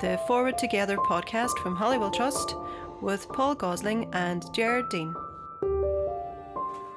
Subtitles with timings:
[0.00, 2.54] the Forward Together podcast from Holywell Trust
[3.00, 5.14] with Paul Gosling and Jared Dean.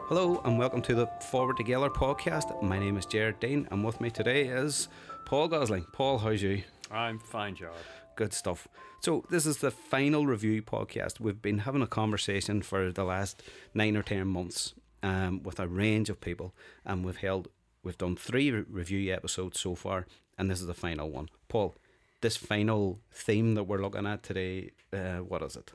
[0.08, 2.62] Hello and welcome to the Forward Together podcast.
[2.62, 4.90] My name is Jared Dean and with me today is
[5.26, 5.86] Paul Gosling.
[5.94, 6.64] Paul, how's you?
[6.92, 7.76] I'm fine, Jared.
[8.18, 8.68] Good stuff.
[9.00, 11.22] So this is the final review podcast.
[11.22, 13.42] We've been having a conversation for the last
[13.74, 14.74] nine or ten months
[15.04, 16.54] um, with a range of people,
[16.86, 17.48] and we've held
[17.82, 20.06] we've done three re- review episodes so far,
[20.38, 21.30] and this is the final one.
[21.48, 21.78] Paul,
[22.22, 25.72] this final theme that we're looking at today, uh, what is it?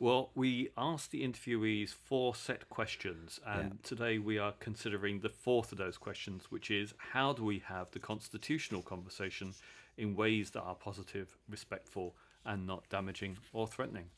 [0.00, 3.76] Well, we asked the interviewees four set questions, and Yeah.
[3.82, 7.90] today we are considering the fourth of those questions, which is how do we have
[7.92, 9.54] the constitutional conversation
[9.96, 14.10] in ways that are positive, respectful, and not damaging or threatening?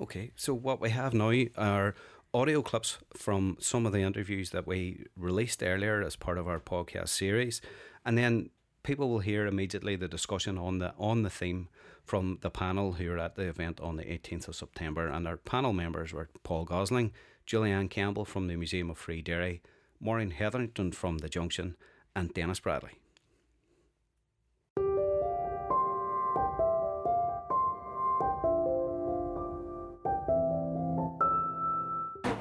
[0.00, 1.94] Okay, so what we have now are
[2.32, 6.60] audio clips from some of the interviews that we released earlier as part of our
[6.60, 7.60] podcast series,
[8.04, 8.50] and then
[8.82, 11.68] people will hear immediately the discussion on the on the theme
[12.04, 15.36] from the panel who are at the event on the 18th of September, and our
[15.36, 17.12] panel members were Paul Gosling,
[17.46, 19.62] Julianne Campbell from the Museum of Free Derry,
[20.00, 21.76] Maureen Hetherington from the Junction,
[22.14, 22.99] and Denis Bradley.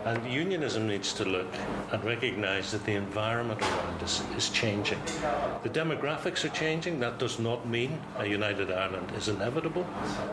[0.10, 1.54] And unionism needs to look
[1.92, 4.98] and recognise that the environment around us is changing.
[5.62, 7.00] The demographics are changing.
[7.00, 9.86] That does not mean a united Ireland is inevitable,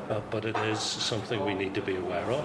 [0.08, 2.42] uh, but it is something we need to be aware of.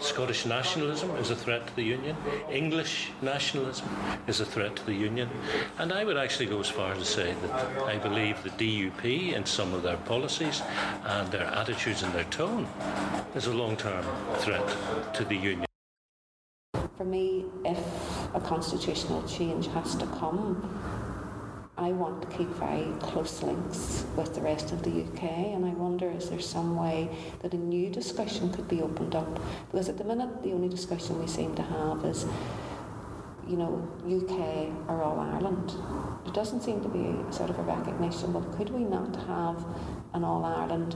[0.00, 2.14] Scottish nationalism is a threat to the Union.
[2.50, 3.88] English nationalism
[4.26, 5.30] is a threat to the Union.
[5.78, 9.32] And I would actually go as far as to say that I believe the DUP
[9.32, 10.60] in some of their policies
[11.06, 12.68] and their attitudes and their tone
[13.34, 14.04] is a long term
[14.40, 14.76] threat
[15.14, 15.66] to the Union.
[17.02, 17.84] For me, if
[18.32, 20.54] a constitutional change has to come,
[21.76, 25.70] I want to keep very close links with the rest of the UK, and I
[25.70, 27.10] wonder is there some way
[27.40, 29.40] that a new discussion could be opened up?
[29.72, 32.24] Because at the minute, the only discussion we seem to have is,
[33.48, 35.72] you know, UK or all Ireland.
[36.22, 38.32] There doesn't seem to be sort of a recognition.
[38.32, 39.66] Well, could we not have
[40.14, 40.94] an all Ireland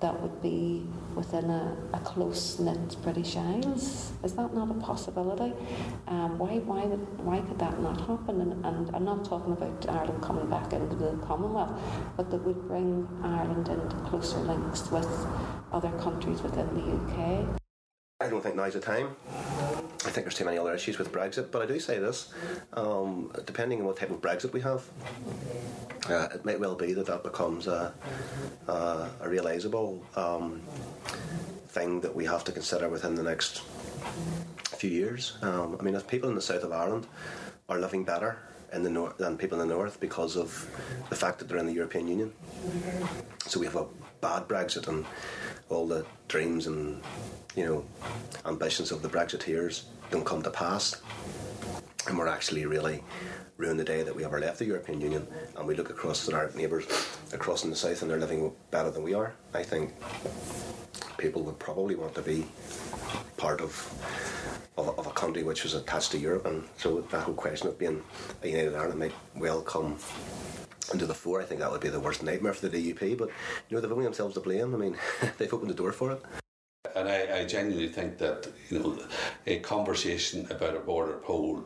[0.00, 4.12] that would be within a, a close knit British Isles?
[4.22, 5.52] Is that not a possibility?
[6.06, 8.40] Um, why, why, why could that not happen?
[8.40, 11.80] And, and I'm not talking about Ireland coming back into the Commonwealth,
[12.16, 15.08] but that would bring Ireland into closer links with
[15.72, 17.60] other countries within the UK.
[18.20, 19.14] I don't think now's the time.
[20.04, 22.32] I think there's too many other issues with Brexit, but I do say this:
[22.74, 24.84] um, depending on what type of Brexit we have,
[26.08, 27.92] uh, it might well be that that becomes a,
[28.68, 30.60] a, a realisable um,
[31.68, 33.62] thing that we have to consider within the next
[34.64, 35.38] few years.
[35.42, 37.06] Um, I mean, if people in the south of Ireland
[37.68, 38.38] are living better
[38.72, 40.68] in the north than people in the north because of
[41.10, 42.32] the fact that they're in the European Union,
[43.46, 43.86] so we have a
[44.20, 45.04] bad Brexit and
[45.68, 47.02] all the dreams and
[47.54, 47.84] you know
[48.44, 51.00] ambitions of the Brexiteers don't come to pass,
[52.06, 53.02] and we're actually really
[53.56, 55.26] ruin the day that we ever left the European Union
[55.56, 56.86] and we look across at our neighbours
[57.32, 59.32] across in the south and they're living better than we are.
[59.54, 59.94] I think
[61.18, 62.46] people would probably want to be
[63.36, 63.72] part of
[64.76, 67.78] of, of a country which was attached to Europe, and so that whole question of
[67.78, 68.02] being
[68.42, 69.96] a united Ireland might well come
[70.92, 71.40] into the fore.
[71.40, 73.28] I think that would be the worst nightmare for the DUP, but
[73.68, 74.74] you know they've only themselves to blame.
[74.74, 74.96] I mean,
[75.38, 76.22] they've opened the door for it.
[76.94, 78.98] And I, I genuinely think that you know
[79.46, 81.64] a conversation about a border poll,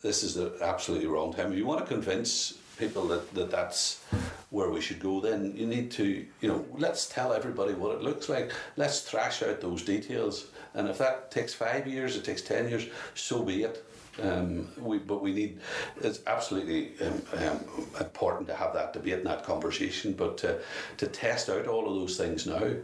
[0.00, 1.52] this is the absolutely wrong time.
[1.52, 4.02] If you want to convince people that, that that's
[4.50, 8.02] where we should go, then you need to you know let's tell everybody what it
[8.02, 8.52] looks like.
[8.76, 12.86] Let's thrash out those details, and if that takes five years, it takes ten years,
[13.14, 13.84] so be it.
[14.20, 15.60] Um, we, but we need
[16.00, 17.60] it's absolutely um, um,
[18.00, 20.60] important to have that debate and that conversation, but to,
[20.98, 22.74] to test out all of those things now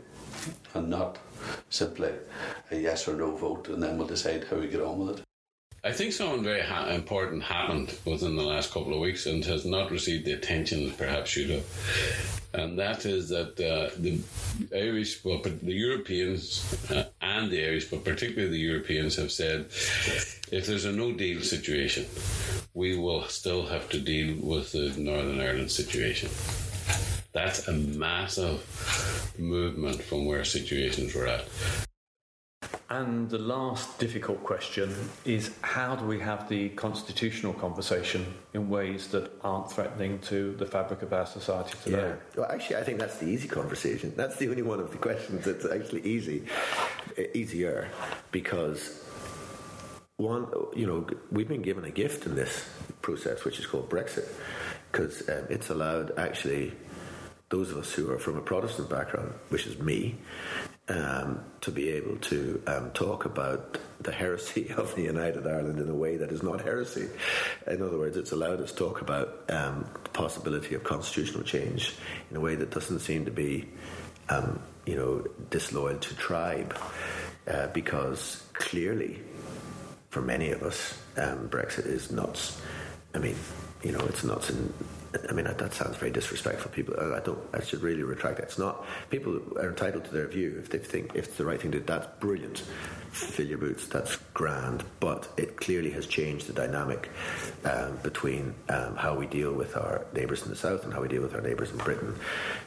[0.75, 1.19] and not
[1.69, 2.13] simply
[2.71, 5.25] a yes or no vote, and then we'll decide how we get on with it.
[5.87, 9.65] I think something very ha- important happened within the last couple of weeks and has
[9.65, 12.41] not received the attention it perhaps should have.
[12.53, 14.19] And that is that uh, the
[14.75, 19.67] Irish, well, the Europeans uh, and the Irish, but particularly the Europeans, have said
[20.51, 22.05] if there's a no deal situation,
[22.75, 26.31] we will still have to deal with the Northern Ireland situation.
[27.33, 28.59] That's a massive
[29.39, 31.45] movement from where situations were at.
[32.89, 34.95] And the last difficult question
[35.25, 38.25] is how do we have the constitutional conversation
[38.55, 42.15] in ways that aren't threatening to the fabric of our society today?
[42.37, 44.13] Well, actually, I think that's the easy conversation.
[44.17, 46.45] That's the only one of the questions that's actually easy,
[47.19, 47.89] e- easier,
[48.31, 49.03] because
[50.17, 52.69] one, you know, we've been given a gift in this
[53.03, 54.29] process, which is called Brexit,
[54.93, 56.73] because um, it's allowed actually
[57.49, 60.19] those of us who are from a Protestant background, which is me,
[60.89, 65.89] um, to be able to um, talk about the heresy of the United Ireland in
[65.89, 67.09] a way that is not heresy.
[67.67, 71.95] In other words, it's allowed us to talk about um, the possibility of constitutional change
[72.31, 73.69] in a way that doesn't seem to be,
[74.29, 76.77] um, you know, disloyal to tribe,
[77.49, 79.21] uh, because clearly,
[80.11, 82.61] for many of us, um, Brexit is nuts.
[83.15, 83.37] I mean,
[83.83, 84.73] you know, it's nuts and
[85.29, 86.71] I mean, that, sounds very disrespectful.
[86.71, 87.39] People, I don't.
[87.53, 88.45] I should really retract that.
[88.45, 88.85] It's not.
[89.11, 90.57] People are entitled to their view.
[90.59, 92.63] If they think if it's the right thing to do, that's brilliant.
[93.11, 93.87] Fill your boots.
[93.87, 94.85] That's grand.
[95.01, 97.11] But it clearly has changed the dynamic
[97.65, 101.09] um, between um, how we deal with our neighbours in the south and how we
[101.09, 102.15] deal with our neighbours in Britain.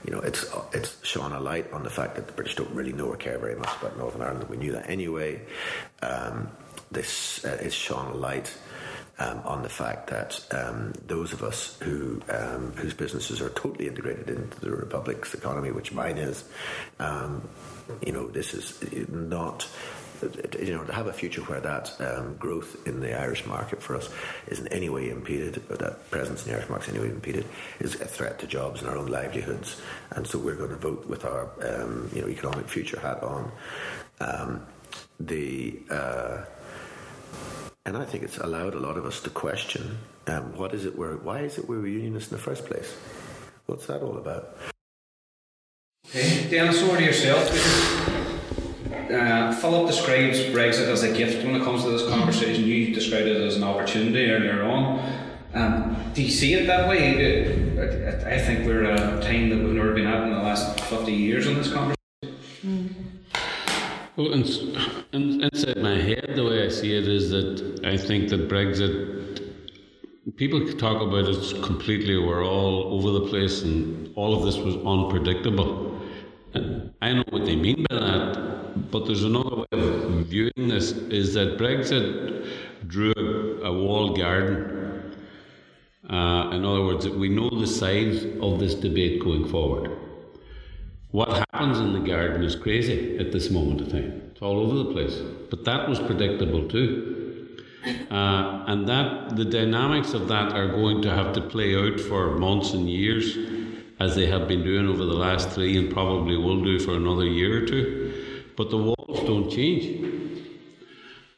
[0.06, 2.94] You know, it's it's shone a light on the fact that the British don't really
[2.94, 4.50] know or care very much about Northern Ireland.
[4.50, 5.42] We knew that anyway.
[6.02, 6.50] Um,
[6.92, 8.56] this uh, is shone a light
[9.20, 13.88] um, on the fact that um, those of us who um, whose businesses are totally
[13.88, 16.44] integrated into the republic's economy, which mine is,
[17.00, 17.48] um,
[18.06, 19.68] you know, this is not.
[20.60, 23.96] You know, to have a future where that um, growth in the Irish market for
[23.96, 24.10] us
[24.48, 27.08] is in any way impeded, or that presence in the Irish market is in any
[27.08, 27.46] way impeded,
[27.80, 29.80] is a threat to jobs and our own livelihoods.
[30.12, 33.50] And so we're going to vote with our, um, you know, economic future hat on.
[35.22, 36.44] the uh,
[37.90, 39.98] and I think it's allowed a lot of us to question
[40.28, 42.96] um, what is it we're, why is it we're unionists in the first place?
[43.66, 44.56] What's that all about?
[46.08, 47.50] Okay, Denis, over to yourself.
[48.94, 52.64] Uh, Philip describes Brexit as a gift when it comes to this conversation.
[52.64, 55.00] You described it as an opportunity earlier on.
[55.56, 57.54] Um, do you see it that way?
[58.24, 61.12] I think we're at a time that we've never been at in the last 50
[61.12, 61.99] years on this conversation.
[64.20, 64.44] Well, in,
[65.14, 69.56] in, inside my head, the way I see it is that I think that Brexit,
[70.36, 74.76] people talk about it completely, we're all over the place and all of this was
[74.76, 76.02] unpredictable.
[76.54, 80.92] And I know what they mean by that, but there's another way of viewing this
[80.92, 82.46] is that Brexit
[82.88, 85.16] drew a, a walled garden.
[86.10, 89.98] Uh, in other words, we know the size of this debate going forward.
[91.12, 94.22] What happens in the garden is crazy at this moment of time.
[94.32, 95.20] It's all over the place.
[95.50, 97.58] But that was predictable too.
[98.12, 102.38] Uh, and that the dynamics of that are going to have to play out for
[102.38, 103.38] months and years,
[104.00, 107.26] as they have been doing over the last three and probably will do for another
[107.26, 108.52] year or two.
[108.56, 109.86] But the walls don't change.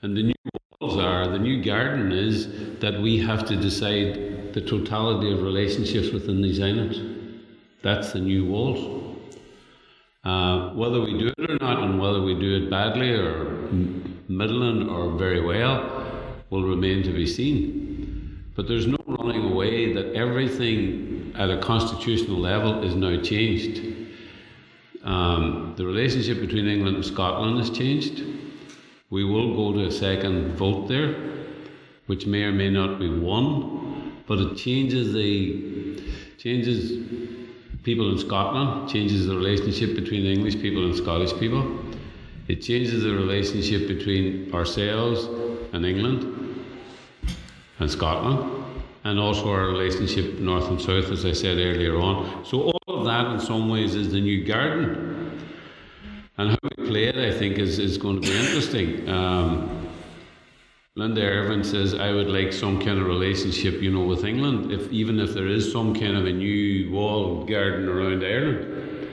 [0.01, 0.33] And the new
[0.81, 6.11] walls are, the new garden is that we have to decide the totality of relationships
[6.11, 6.99] within these islands.
[7.83, 9.10] That's the new walls.
[10.23, 13.69] Uh, whether we do it or not, and whether we do it badly or
[14.27, 16.05] middling or very well,
[16.51, 18.43] will remain to be seen.
[18.55, 23.81] But there's no running away that everything at a constitutional level is now changed.
[25.03, 28.23] Um, the relationship between England and Scotland has changed.
[29.09, 31.15] We will go to a second vote there,
[32.05, 35.99] which may or may not be won, but it changes the
[36.37, 37.30] changes
[37.83, 41.79] people in Scotland, changes the relationship between English people and Scottish people.
[42.47, 45.25] It changes the relationship between ourselves
[45.73, 46.65] and England
[47.79, 48.65] and Scotland,
[49.03, 52.45] and also our relationship north and south, as I said earlier on.
[52.45, 55.39] So, all of that in some ways is the new garden.
[56.37, 59.09] And how we play it, I think, is, is going to be interesting.
[59.09, 59.80] Um,
[60.97, 64.91] Linda Irvine says, I would like some kind of relationship, you know, with England, if
[64.91, 69.07] even if there is some kind of a new walled garden around Ireland.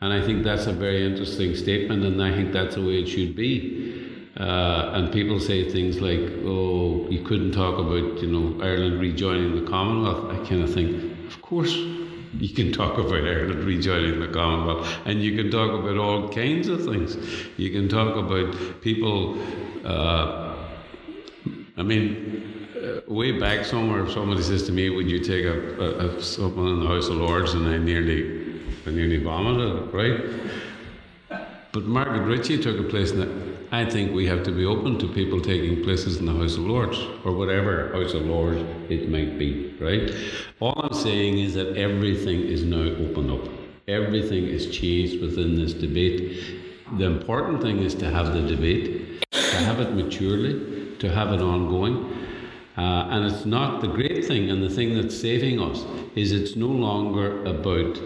[0.00, 3.06] And I think that's a very interesting statement, and I think that's the way it
[3.06, 4.30] should be.
[4.38, 9.62] Uh, and people say things like, oh, you couldn't talk about, you know, Ireland rejoining
[9.62, 10.30] the Commonwealth.
[10.30, 15.22] I kind of think, of course, you can talk about Ireland rejoining the Commonwealth, and
[15.22, 17.18] you can talk about all kinds of things.
[17.58, 19.38] You can talk about people.
[19.84, 20.49] Uh,
[21.80, 26.08] I mean, uh, way back somewhere, somebody says to me, "Would you take a, a,
[26.08, 30.20] a in the House of Lords?" And I nearly, I nearly vomited, right?
[31.72, 33.50] But Margaret Ritchie took a place in that.
[33.72, 36.66] I think we have to be open to people taking places in the House of
[36.66, 38.60] Lords or whatever House of Lords
[38.90, 40.12] it might be, right?
[40.60, 43.48] All I'm saying is that everything is now open up.
[43.88, 46.60] Everything is changed within this debate.
[46.98, 50.69] The important thing is to have the debate, to have it maturely,
[51.00, 52.26] to have it ongoing.
[52.76, 56.56] Uh, and it's not the great thing, and the thing that's saving us is it's
[56.56, 58.00] no longer about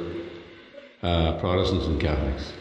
[1.02, 2.52] uh, Protestants and Catholics.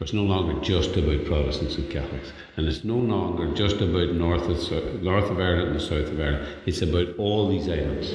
[0.00, 4.48] It's no longer just about Protestants and Catholics, and it's no longer just about north
[4.48, 6.46] of, north of Ireland and south of Ireland.
[6.66, 8.14] It's about all these islands,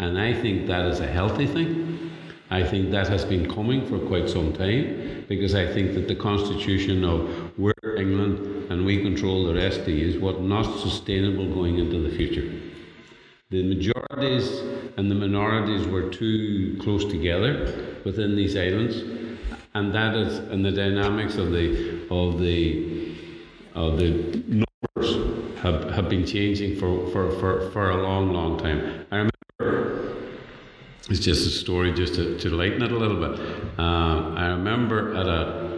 [0.00, 2.10] and I think that is a healthy thing.
[2.50, 6.16] I think that has been coming for quite some time because I think that the
[6.16, 11.98] constitution of we're England and we control the rest is what not sustainable going into
[11.98, 12.50] the future.
[13.50, 14.60] The majorities
[14.96, 18.96] and the minorities were too close together within these islands,
[19.74, 23.16] and that is and the dynamics of the of the
[23.74, 24.10] of the
[24.46, 29.06] numbers have, have been changing for, for, for, for a long, long time.
[29.10, 30.16] I remember
[31.08, 33.40] it's just a story just to, to lighten it a little bit.
[33.78, 35.69] Uh, I remember at a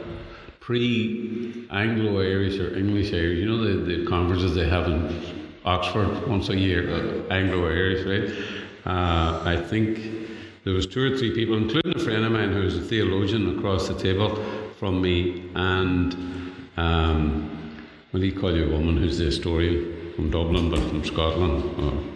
[0.62, 6.26] pre Anglo Irish or English Irish, you know, the, the conferences they have in Oxford
[6.28, 8.32] once a year, uh, Anglo Irish, right?
[8.86, 9.98] Uh, I think
[10.64, 13.58] there was two or three people, including a friend of mine who was a theologian
[13.58, 14.40] across the table
[14.78, 16.14] from me, and
[16.76, 17.50] um,
[18.12, 21.64] what do you call your woman who's the historian from Dublin but from Scotland?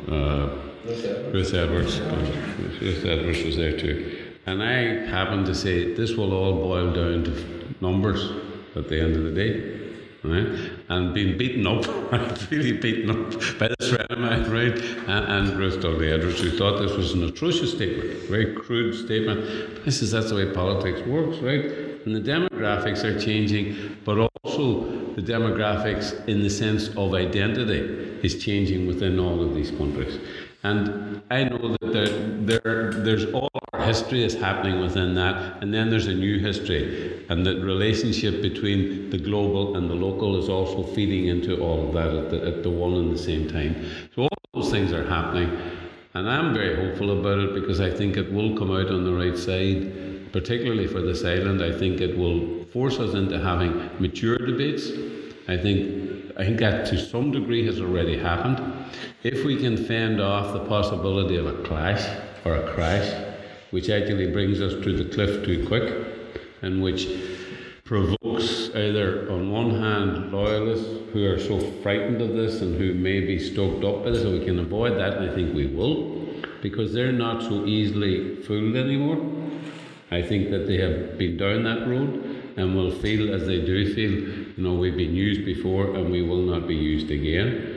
[0.08, 0.50] Uh,
[1.32, 1.98] Ruth Edwards.
[2.80, 4.16] Ruth Edwards was there too.
[4.46, 8.30] And I happened to say, this will all boil down to numbers
[8.74, 9.82] at the end of the day.
[10.24, 10.72] Right?
[10.88, 11.86] And being beaten up,
[12.50, 14.76] really beaten up by this friend of mine, right?
[15.06, 19.84] And, and Ruth Dudley Edwards, who thought this was an atrocious statement, very crude statement.
[19.84, 21.64] This is that's the way politics works, right?
[22.06, 28.42] And the demographics are changing, but also the demographics in the sense of identity is
[28.42, 30.18] changing within all of these countries.
[30.62, 33.48] And I know that there, there, there's all
[33.86, 39.08] history is happening within that, and then there's a new history, and the relationship between
[39.10, 42.62] the global and the local is also feeding into all of that at the, at
[42.62, 43.74] the one and the same time.
[44.14, 45.48] So all those things are happening,
[46.14, 49.12] and I'm very hopeful about it because I think it will come out on the
[49.12, 51.62] right side, particularly for this island.
[51.62, 54.90] I think it will force us into having mature debates.
[55.48, 56.04] I think
[56.38, 58.60] I think that to some degree has already happened.
[59.22, 62.04] If we can fend off the possibility of a clash
[62.44, 63.08] or a crash,
[63.70, 65.92] which actually brings us to the cliff too quick,
[66.62, 67.08] and which
[67.84, 73.20] provokes either, on one hand, loyalists who are so frightened of this and who may
[73.20, 76.26] be stoked up by this, so we can avoid that, and I think we will,
[76.62, 79.18] because they're not so easily fooled anymore.
[80.10, 83.94] I think that they have been down that road and will feel as they do
[83.94, 84.12] feel,
[84.56, 87.75] you know, we've been used before and we will not be used again.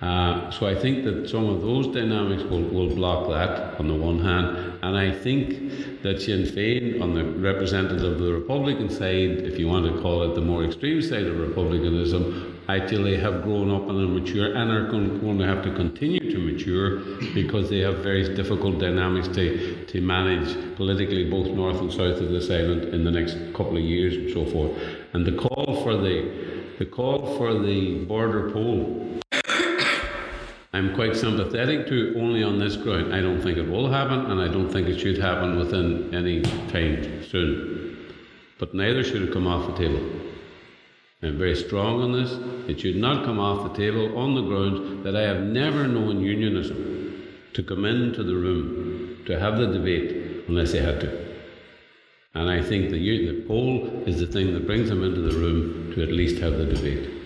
[0.00, 3.94] Uh, so I think that some of those dynamics will, will block that on the
[3.94, 9.44] one hand, and I think that Sinn Féin, on the representative of the Republican side,
[9.44, 13.70] if you want to call it the more extreme side of republicanism, actually have grown
[13.70, 17.00] up and are mature and are going to have to continue to mature
[17.34, 22.30] because they have very difficult dynamics to, to manage politically both north and south of
[22.30, 24.70] this island in the next couple of years and so forth.
[25.12, 29.09] And the call for the the call for the border poll
[30.72, 33.12] I'm quite sympathetic to only on this ground.
[33.12, 36.42] I don't think it will happen, and I don't think it should happen within any
[36.42, 38.14] time soon.
[38.58, 40.08] But neither should it come off the table.
[41.22, 42.32] I'm very strong on this.
[42.68, 46.20] It should not come off the table on the ground that I have never known
[46.20, 51.30] unionism to come into the room to have the debate unless they had to.
[52.34, 55.92] And I think the, the poll is the thing that brings them into the room
[55.94, 57.19] to at least have the debate.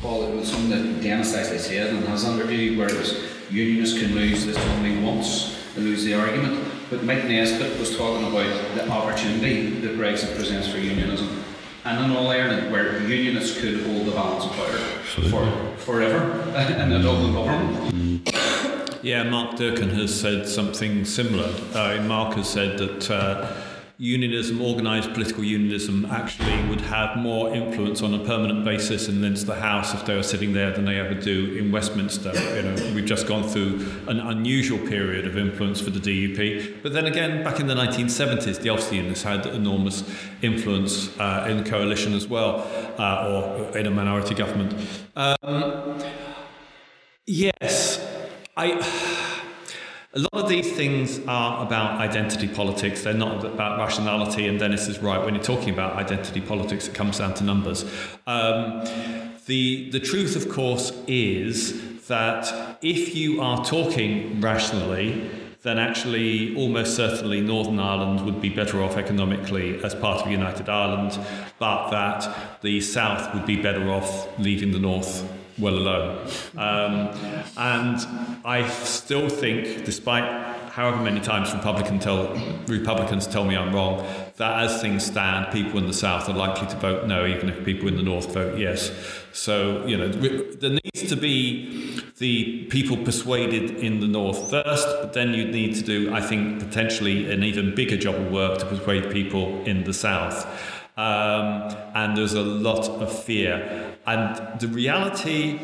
[0.00, 3.98] Paul, it was something that Denis actually said in his interview where it was unionists
[3.98, 6.66] can lose this only once, they lose the argument.
[6.88, 11.44] But Mike Nesbitt was talking about the opportunity that Brexit presents for unionism.
[11.84, 14.78] And in all Ireland, where unionists could hold the balance of power
[15.30, 16.42] for forever
[16.82, 18.30] in the Dublin government.
[19.02, 21.54] Yeah, Mark Durkan has said something similar.
[21.74, 23.54] Uh, Mark has said that uh,
[24.00, 29.54] unionism, organised political unionism, actually would have more influence on a permanent basis in Leinster
[29.54, 32.32] House if they were sitting there than they ever do in Westminster.
[32.56, 36.82] You know, we've just gone through an unusual period of influence for the DUP.
[36.82, 40.02] But then again, back in the 1970s, the Ulster Unionists had enormous
[40.40, 42.66] influence uh, in coalition as well,
[42.98, 44.74] uh, or in a minority government.
[45.14, 45.98] Um,
[47.26, 48.02] yes,
[48.56, 49.36] I.
[50.12, 53.02] A lot of these things are about identity politics.
[53.04, 54.48] They're not about rationality.
[54.48, 55.24] And Denis is right.
[55.24, 57.84] When you're talking about identity politics, it comes down to numbers.
[58.26, 58.84] Um,
[59.46, 65.30] the, the truth, of course, is that if you are talking rationally,
[65.62, 70.68] then actually almost certainly Northern Ireland would be better off economically as part of United
[70.68, 71.24] Ireland,
[71.60, 75.22] but that the South would be better off leaving the North
[75.60, 76.26] well alone.
[76.56, 77.10] Um,
[77.56, 77.98] and
[78.44, 80.24] I still think, despite
[80.70, 82.34] however many times Republican tell,
[82.66, 86.68] Republicans tell me I'm wrong, that as things stand, people in the South are likely
[86.68, 88.90] to vote no, even if people in the North vote yes.
[89.32, 95.12] So, you know, there needs to be the people persuaded in the north first, but
[95.14, 98.66] then you'd need to do, I think, potentially an even bigger job of work to
[98.66, 100.46] persuade people in the south.
[100.96, 103.89] Um, and there's a lot of fear.
[104.06, 105.60] And the reality,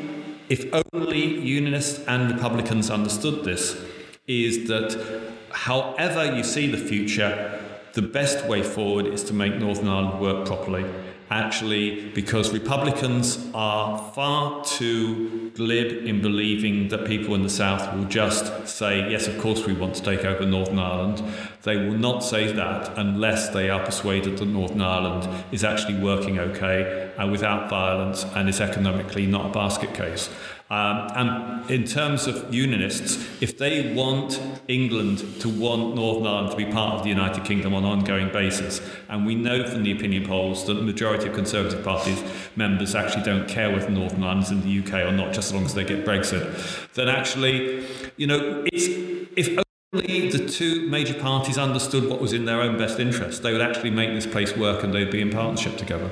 [0.49, 3.76] if only Unionists and Republicans understood this,
[4.26, 4.99] is that
[5.50, 7.61] however you see the future,
[7.95, 10.85] the best way forward is to make Northern Ireland work properly
[11.30, 18.04] actually because Republicans are far too glib in believing that people in the South will
[18.04, 21.23] just say, yes, of course we want to take over Northern Ireland.
[21.62, 26.38] They will not say that unless they are persuaded that Northern Ireland is actually working
[26.38, 30.30] okay and without violence and is economically not a basket case.
[30.68, 36.56] Um, and in terms of unionists, if they want England to want Northern Ireland to
[36.56, 39.92] be part of the United Kingdom on an ongoing basis, and we know from the
[39.92, 42.16] opinion polls that the majority of Conservative Party
[42.56, 45.54] members actually don't care whether Northern Ireland is in the UK or not, just as
[45.54, 48.87] long as they get Brexit, then actually, you know, it's
[49.37, 49.56] if
[49.92, 53.61] only the two major parties understood what was in their own best interest, they would
[53.61, 56.11] actually make this place work and they'd be in partnership together.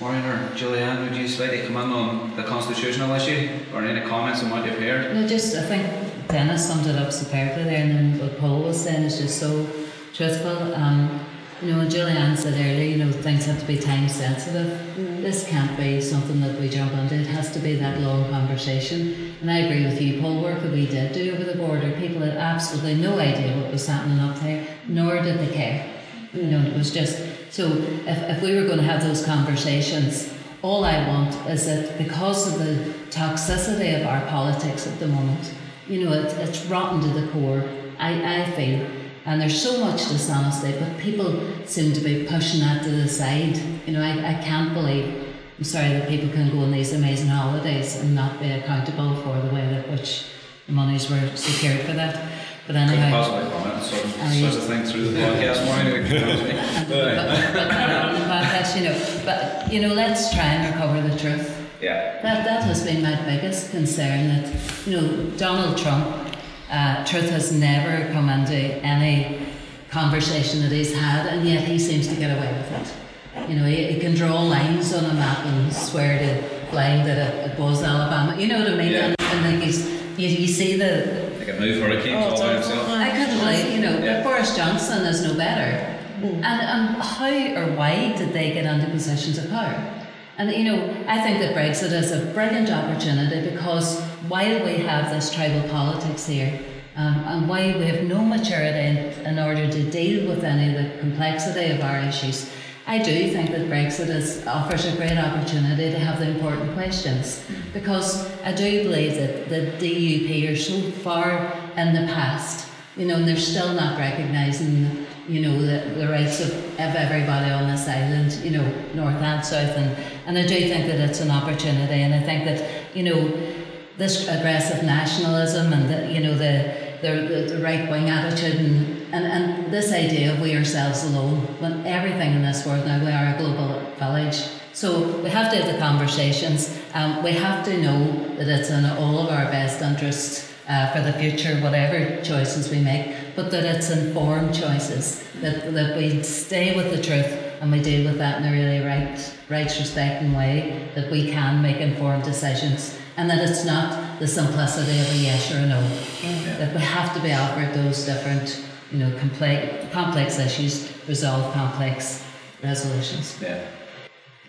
[0.00, 4.06] Maureen or Julianne, would you like to come in on the constitutional issue or any
[4.06, 5.14] comments on what you've heard?
[5.14, 8.82] No, just I think Denis summed it up superbly there, and then what Paul was
[8.82, 9.66] saying is just so
[10.12, 10.74] truthful.
[10.74, 11.24] Um,
[11.62, 14.78] you know, Julianne said earlier, you know, things have to be time sensitive.
[14.96, 15.22] Mm.
[15.22, 17.14] This can't be something that we jump into.
[17.14, 19.34] It has to be that long conversation.
[19.40, 20.42] And I agree with you, Paul.
[20.42, 23.86] Work that we did do over the border, people had absolutely no idea what was
[23.86, 25.90] happening up there, nor did they care.
[26.34, 27.18] You know, it was just
[27.56, 31.96] so if, if we were going to have those conversations, all I want is that
[31.96, 35.54] because of the toxicity of our politics at the moment,
[35.88, 37.66] you know, it, it's rotten to the core.
[37.98, 38.86] I, I feel,
[39.24, 43.56] and there's so much dishonesty, but people seem to be pushing that to the side.
[43.86, 45.34] You know, I, I can't believe.
[45.56, 49.40] I'm sorry that people can go on these amazing holidays and not be accountable for
[49.40, 50.26] the way that which
[50.66, 52.22] the monies were secured for that.
[52.66, 56.02] But anyhow, possibly comment sort of, sort of thing through the podcast morning.
[56.88, 61.16] but, but, on the podcast, you know, but you know, let's try and recover the
[61.16, 61.52] truth.
[61.80, 62.20] Yeah.
[62.22, 64.28] That that has been my biggest concern.
[64.28, 64.52] That
[64.84, 66.36] you know, Donald Trump,
[66.68, 69.46] uh, truth has never come into any
[69.90, 73.48] conversation that he's had, and yet he seems to get away with it.
[73.48, 77.16] You know, he, he can draw lines on a map and swear to flying that
[77.16, 78.36] it, it was Alabama.
[78.36, 78.92] You know what I mean?
[78.92, 79.06] Yeah.
[79.06, 82.54] And, and like he's, you, you see the like a move hurricane oh, all by
[82.54, 82.88] himself.
[82.88, 84.22] I couldn't believe, you know, yeah.
[84.22, 85.94] Boris Johnson is no better.
[86.20, 86.42] Mm.
[86.42, 89.92] And, and how or why did they get into positions of power?
[90.38, 95.10] And you know, I think that Brexit is a brilliant opportunity because while we have
[95.10, 96.58] this tribal politics here,
[96.96, 100.82] um, and while we have no maturity in, in order to deal with any of
[100.82, 102.50] the complexity of our issues,
[102.88, 108.30] I do think that Brexit offers a great opportunity to have the important questions because
[108.42, 113.26] I do believe that the DUP are so far in the past, you know, and
[113.26, 118.32] they're still not recognising, you know, the, the rights of, of everybody on this island,
[118.44, 119.96] you know, north and south, and,
[120.26, 123.52] and I do think that it's an opportunity, and I think that, you know,
[123.96, 129.24] this aggressive nationalism and the, you know the, the, the right wing attitude and, and,
[129.24, 133.34] and this idea of we ourselves alone, when everything in this world now, we are
[133.34, 134.42] a global village.
[134.72, 136.78] So we have to have the conversations.
[136.94, 141.00] Um, we have to know that it's in all of our best interests uh, for
[141.00, 146.76] the future, whatever choices we make, but that it's informed choices, that, that we stay
[146.76, 150.90] with the truth and we deal with that in a really right, rights respecting way,
[150.94, 155.54] that we can make informed decisions, and that it's not the simplicity of a yes
[155.54, 155.80] or a no.
[156.22, 156.56] Yeah.
[156.58, 162.24] That we have to be offered those different, you know, complex, complex issues, resolve complex
[162.62, 163.38] resolutions.
[163.42, 163.66] Yeah.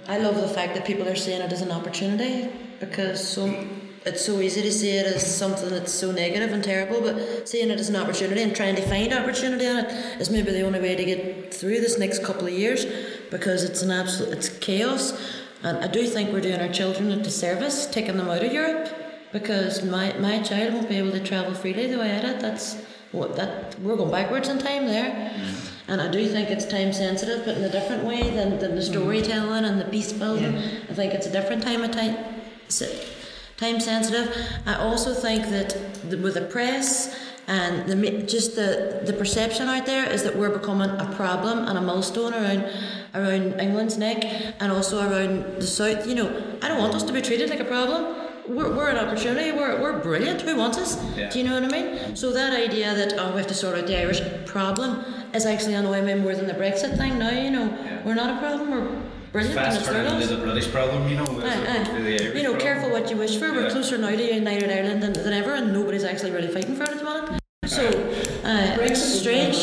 [0.08, 3.68] I love the fact that people are seeing it as an opportunity because so
[4.06, 7.70] it's so easy to see it as something that's so negative and terrible, but seeing
[7.70, 10.80] it as an opportunity and trying to find opportunity in it is maybe the only
[10.80, 12.86] way to get through this next couple of years
[13.30, 15.20] because it's an absolute it's chaos.
[15.62, 18.90] And I do think we're doing our children a disservice taking them out of Europe
[19.34, 22.40] because my, my child won't be able to travel freely the way I did.
[22.40, 22.78] That's
[23.12, 25.12] what that we're going backwards in time there.
[25.12, 25.72] Mm.
[25.90, 28.82] And I do think it's time sensitive, but in a different way than, than the
[28.82, 30.54] storytelling and the beast building.
[30.54, 30.80] Yeah.
[30.90, 32.18] I think it's a different time of time
[33.58, 34.36] time sensitive.
[34.66, 35.70] I also think that
[36.10, 37.18] the, with the press
[37.48, 41.78] and the, just the, the perception out there is that we're becoming a problem and
[41.78, 42.70] a millstone around
[43.16, 44.24] around England's neck
[44.60, 46.06] and also around the south.
[46.06, 48.27] You know, I don't want us to be treated like a problem.
[48.48, 49.52] We're, we're an opportunity.
[49.52, 50.42] We're, we're brilliant.
[50.42, 51.04] Who wants us?
[51.18, 51.30] Yeah.
[51.30, 52.16] Do you know what I mean?
[52.16, 55.74] So that idea that oh we have to sort out the Irish problem is actually
[55.74, 57.20] annoying me more than the Brexit thing.
[57.20, 58.04] Now you know yeah.
[58.06, 58.72] we're not a problem.
[58.72, 59.02] We're
[59.34, 59.56] brilliant.
[59.56, 61.10] Fast turning into the British problem.
[61.10, 61.26] You know.
[61.44, 62.32] Aye, aye.
[62.34, 63.52] You know, careful what you wish for.
[63.52, 66.84] We're closer now to United Ireland than, than ever, and nobody's actually really fighting for
[66.84, 67.42] it at the moment.
[67.66, 67.86] So
[68.46, 69.58] uh, it's strange.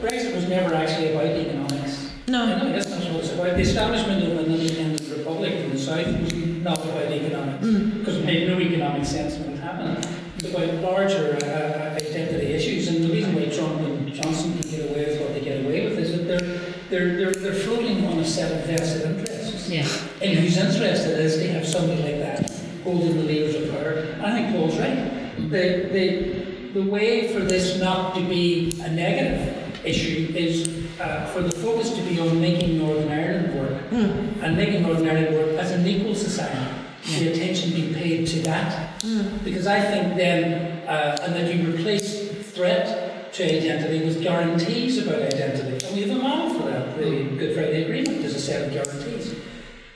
[0.00, 2.10] Brexit was never actually about economics.
[2.26, 2.46] No.
[2.46, 3.56] You know, that's not what it's about.
[3.56, 8.48] The establishment of an independent republic in the south was not about economics because made
[8.48, 10.06] no economic sense when it happened.
[10.38, 14.90] It's about larger uh, identity issues, and the reason why Trump and Johnson can get
[14.90, 18.18] away with what they get away with is that they're they're they're, they're floating on
[18.18, 19.68] a set of vested interests.
[19.68, 19.86] Yeah.
[20.22, 22.50] And whose interest it is to have somebody like that
[22.82, 24.26] holding the levers of power.
[24.26, 25.50] I think Paul's right.
[25.50, 30.68] The, the, the way for this not to be a negative issue is
[31.00, 35.36] uh, for the focus to be on making Northern Ireland work and making Northern Ireland
[35.36, 36.79] work as an equal society.
[37.18, 39.02] The attention being paid to that.
[39.44, 45.22] Because I think then, uh, and then you replace threat to identity with guarantees about
[45.22, 45.86] identity.
[45.86, 46.96] And we have a model for that.
[46.98, 49.34] The Good Friday Agreement is a set of guarantees.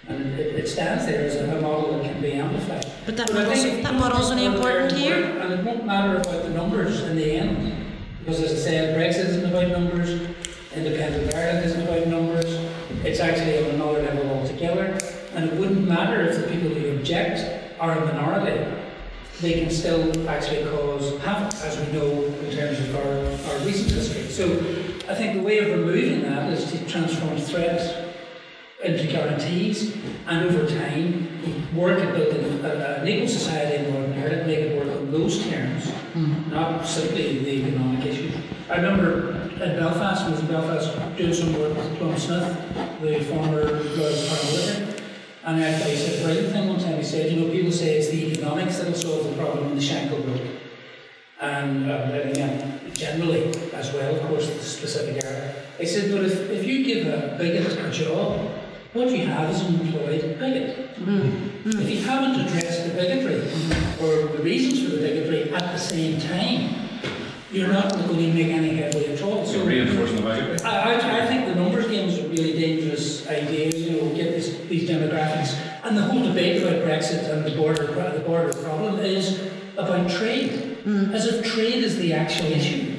[0.08, 2.86] And it, it stands there as a model that can be amplified.
[3.06, 5.16] But that I model's- that model's only important here.
[5.40, 7.72] And it won't matter about the numbers in the end.
[8.20, 10.10] Because as I said, Brexit isn't about numbers,
[10.74, 12.58] independent Ireland isn't about numbers,
[13.04, 14.98] it's actually on another level altogether.
[15.34, 17.44] And it wouldn't matter if the people who object
[17.80, 18.64] are a minority,
[19.42, 23.90] they can still actually cause havoc, as we know in terms of our, our recent
[23.90, 24.26] history.
[24.30, 24.44] So
[25.06, 27.92] I think the way of removing that is to transform threats
[28.82, 29.94] into guarantees,
[30.26, 31.28] and over time,
[31.74, 35.42] work at building a, an equal society in Northern Ireland, make it work on those
[35.46, 36.50] terms, mm-hmm.
[36.50, 38.34] not simply the economic issues.
[38.70, 43.24] I remember at Belfast, I was in Belfast doing some work with Plum Smith, the
[43.24, 44.83] former Lord Parliament,
[45.46, 46.96] and I thought said a brilliant thing one time.
[46.96, 49.82] He said, you know, people say it's the economics that'll solve the problem in the
[49.82, 50.58] Shankill Road.
[51.40, 55.54] And uh, and again, generally as well, of course, the specific area.
[55.78, 58.40] He said, but if, if you give a bigot a job,
[58.94, 60.88] what you have is an employed bigot.
[61.66, 63.40] If you haven't addressed the bigotry
[64.00, 66.88] or the reasons for the bigotry at the same time,
[67.50, 69.44] you're not going to make any headway at all.
[69.44, 70.60] So reinforcing the bigotry.
[70.64, 71.83] I, I, I think the numbers
[74.74, 79.40] these demographics, and the whole debate about Brexit and the border the border problem is
[79.76, 81.12] about trade, mm.
[81.12, 82.94] as if trade is the actual issue.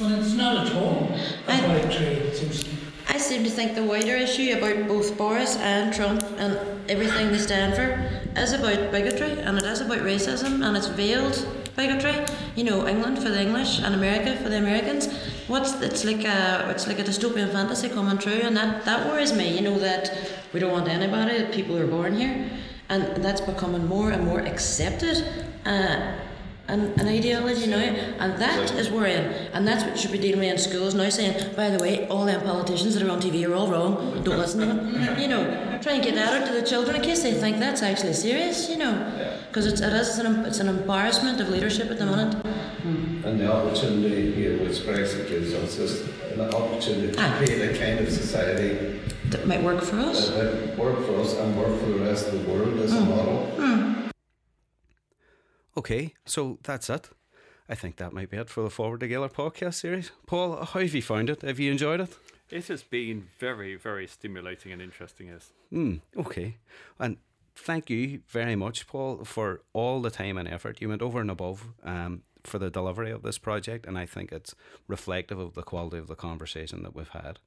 [0.00, 1.10] Well, it's not at all
[1.44, 2.18] about trade.
[2.18, 2.78] It seems to me.
[3.08, 7.38] I seem to think the wider issue about both Boris and Trump and everything they
[7.38, 7.88] stand for
[8.38, 12.14] is about bigotry and it is about racism and it's veiled bigotry.
[12.54, 15.08] You know, England for the English and America for the Americans.
[15.46, 19.32] What's it's like a it's like a dystopian fantasy coming true and that, that worries
[19.32, 20.12] me, you know, that
[20.52, 22.50] we don't want anybody, people are born here.
[22.88, 25.24] And that's becoming more and more accepted.
[25.66, 26.14] Uh,
[26.68, 30.50] an, an ideology now, and that is worrying, and that's what should be dealing with
[30.50, 31.08] in schools now.
[31.08, 34.22] Saying, by the way, all them politicians that are on TV are all wrong.
[34.22, 35.18] Don't listen to them.
[35.18, 37.82] You know, try and get that out to the children in case they think that's
[37.82, 38.68] actually serious.
[38.68, 42.44] You know, because it's it is an it's an embarrassment of leadership at the moment.
[43.28, 47.36] And the opportunity here with Brexit gives us is an opportunity to Ah.
[47.36, 50.30] create a kind of society That might work for us.
[50.30, 53.00] that might work for us and work for the rest of the world as a
[53.04, 54.10] model.
[55.76, 57.10] Okay, so that's it.
[57.68, 60.10] I think that might be it for the Forward Together podcast series.
[60.26, 61.42] Paul, how have you found it?
[61.42, 62.16] Have you enjoyed it?
[62.50, 65.26] It has been very, very stimulating and interesting.
[65.28, 65.52] Yes.
[65.70, 66.56] Hmm, okay.
[66.98, 67.18] And
[67.54, 70.80] thank you very much, Paul, for all the time and effort.
[70.80, 74.32] You went over and above um, for the delivery of this project, and I think
[74.32, 74.54] it's
[74.86, 77.38] reflective of the quality of the conversation that we've had.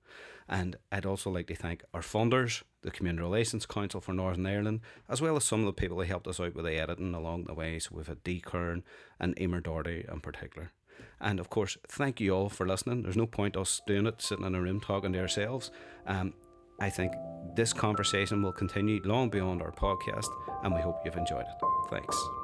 [0.47, 4.82] And I'd also like to thank our funders, the Community Relations Council for Northern Ireland,
[5.10, 7.45] as well as some of the people who helped us out with the editing along
[7.45, 7.80] the way.
[7.80, 8.84] So we've had Kern
[9.19, 10.71] and Emer Doherty in particular.
[11.19, 13.04] And of course, thank you all for listening.
[13.04, 15.71] There's no point us doing it sitting in a room talking to ourselves.
[16.06, 16.34] Um,
[16.80, 17.13] I think
[17.56, 20.30] this conversation will continue long beyond our podcast,
[20.63, 21.89] and we hope you've enjoyed it.
[21.91, 22.40] Thanks.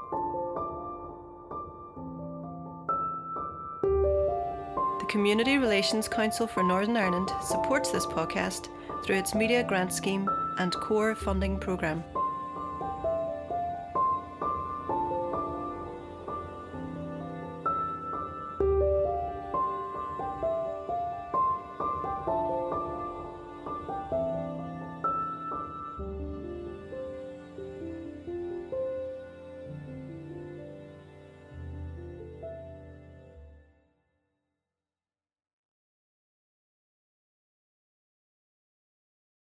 [5.08, 8.68] Community Relations Council for Northern Ireland supports this podcast
[9.06, 10.28] through its media grant scheme
[10.60, 12.04] and core funding programme.